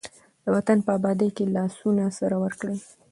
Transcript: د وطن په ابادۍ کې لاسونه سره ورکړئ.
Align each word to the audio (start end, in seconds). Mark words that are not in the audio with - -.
د 0.43 0.45
وطن 0.55 0.77
په 0.85 0.91
ابادۍ 0.97 1.29
کې 1.35 1.53
لاسونه 1.57 2.03
سره 2.19 2.35
ورکړئ. 2.43 2.77